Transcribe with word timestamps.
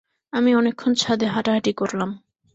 আমি 0.33 0.51
অনেকক্ষণ 0.55 0.91
ছাদে 0.93 1.25
হাঁটাহাঁটি 1.25 1.71
করলাম। 1.73 2.09